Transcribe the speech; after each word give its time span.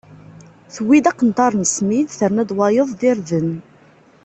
Tewwi-d 0.75 1.05
aqenṭar 1.11 1.51
n 1.55 1.63
smid, 1.75 2.07
terna-d 2.19 2.51
wayeḍ 2.57 2.89
d 2.99 3.01
irden. 3.11 3.51